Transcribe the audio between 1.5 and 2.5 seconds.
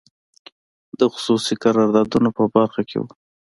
قراردادونو په